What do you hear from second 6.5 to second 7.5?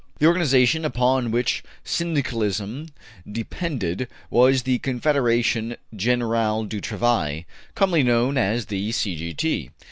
du Travail,